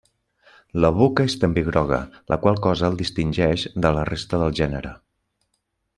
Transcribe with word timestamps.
La 0.85 0.89
boca 1.01 1.25
és 1.31 1.35
també 1.43 1.63
groga, 1.67 1.99
la 2.33 2.39
qual 2.45 2.59
cosa 2.69 2.89
el 2.89 2.99
distingeix 3.03 3.67
de 3.87 3.95
la 3.99 4.07
resta 4.11 4.41
del 4.45 4.59
gènere. 4.63 4.99